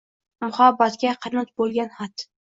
Muhabbatga 0.43 1.11
qanot 1.25 1.51
bo’lgan 1.61 1.93
xat? 1.99 2.25